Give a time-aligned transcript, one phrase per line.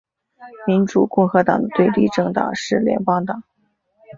[0.65, 3.43] 民主共和党的对立政党是联邦党。